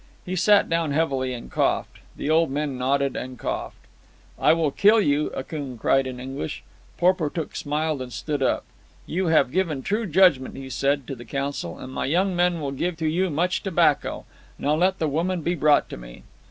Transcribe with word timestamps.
He 0.25 0.35
sat 0.35 0.67
down 0.67 0.93
heavily, 0.93 1.31
and 1.31 1.51
coughed. 1.51 1.99
The 2.17 2.27
old 2.27 2.49
men 2.49 2.75
nodded 2.75 3.15
and 3.15 3.37
coughed. 3.37 3.77
"I 4.39 4.51
will 4.51 4.71
kill 4.71 4.99
you," 4.99 5.29
Akoon 5.35 5.77
cried 5.77 6.07
in 6.07 6.19
English. 6.19 6.63
Porportuk 6.97 7.55
smiled 7.55 8.01
and 8.01 8.11
stood 8.11 8.41
up. 8.41 8.63
"You 9.05 9.27
have 9.27 9.51
given 9.51 9.83
true 9.83 10.07
judgment," 10.07 10.55
he 10.55 10.71
said 10.71 11.05
to 11.05 11.13
the 11.13 11.23
council, 11.23 11.77
"and 11.77 11.93
my 11.93 12.05
young 12.05 12.35
men 12.35 12.59
will 12.59 12.71
give 12.71 12.97
to 12.97 13.07
you 13.07 13.29
much 13.29 13.61
tobacco. 13.61 14.25
Now 14.57 14.73
let 14.73 14.97
the 14.97 15.07
woman 15.07 15.43
be 15.43 15.53
brought 15.53 15.87
to 15.91 15.97
me." 15.97 16.23